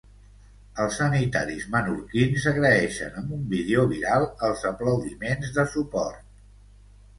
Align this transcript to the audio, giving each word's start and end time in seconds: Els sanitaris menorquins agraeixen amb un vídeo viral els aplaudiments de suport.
Els 0.85 0.95
sanitaris 1.01 1.65
menorquins 1.75 2.47
agraeixen 2.53 3.21
amb 3.21 3.37
un 3.39 3.45
vídeo 3.53 3.85
viral 3.93 4.27
els 4.49 4.67
aplaudiments 4.73 5.55
de 5.61 5.69
suport. 5.77 6.29